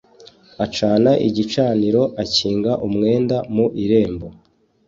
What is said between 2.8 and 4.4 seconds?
umwenda mu irembo